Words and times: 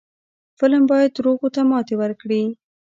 فلم 0.59 0.83
باید 0.91 1.11
دروغو 1.17 1.47
ته 1.55 1.61
ماتې 1.69 1.95
ورکړي 2.01 2.43